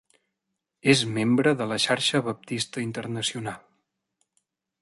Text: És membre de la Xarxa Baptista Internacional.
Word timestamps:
És 0.93 1.03
membre 1.17 1.53
de 1.59 1.69
la 1.73 1.77
Xarxa 1.85 2.23
Baptista 2.31 2.85
Internacional. 2.89 3.63